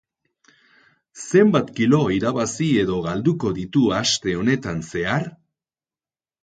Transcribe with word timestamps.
Zenbat 1.25 1.69
kilo 1.81 2.01
irabazi 2.17 2.71
edo 2.85 2.97
galduko 3.07 3.55
ditu 3.61 3.85
aste 4.03 4.37
honetan 4.43 4.85
zehar? 4.93 5.31